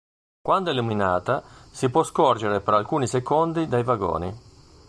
[0.41, 4.35] Quando è illuminata, si può scorgere per alcuni secondi dai vagoni.